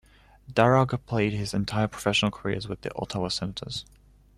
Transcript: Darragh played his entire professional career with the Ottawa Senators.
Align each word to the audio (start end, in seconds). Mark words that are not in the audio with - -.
Darragh 0.51 0.99
played 1.05 1.31
his 1.31 1.53
entire 1.53 1.87
professional 1.87 2.31
career 2.31 2.59
with 2.67 2.81
the 2.81 2.89
Ottawa 2.95 3.27
Senators. 3.27 3.85